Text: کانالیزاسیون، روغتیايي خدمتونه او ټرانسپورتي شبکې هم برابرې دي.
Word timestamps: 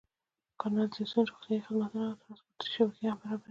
کانالیزاسیون، 0.61 1.23
روغتیايي 1.29 1.63
خدمتونه 1.65 2.03
او 2.09 2.15
ټرانسپورتي 2.21 2.67
شبکې 2.75 3.03
هم 3.09 3.17
برابرې 3.21 3.47
دي. 3.49 3.49